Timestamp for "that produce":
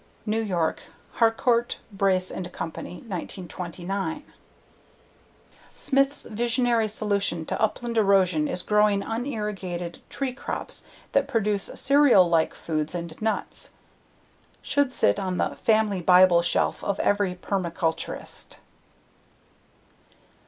11.11-11.69